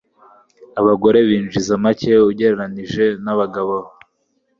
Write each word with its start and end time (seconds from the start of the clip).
Abagore 0.79 1.17
binjiza 1.27 1.73
make 1.83 2.11
ugereranije 2.29 3.05
nabagabo 3.23 3.75